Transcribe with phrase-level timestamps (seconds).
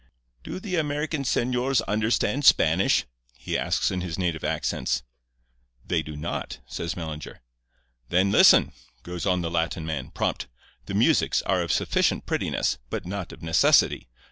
[0.41, 3.05] "'Do the American señors understand Spanish?'
[3.37, 5.03] he asks in his native accents.
[5.85, 7.41] "'They do not,' says Mellinger.
[8.09, 10.47] "'Then listen,' goes on the Latin man, prompt.
[10.87, 14.07] 'The musics are of sufficient prettiness, but not of necessity.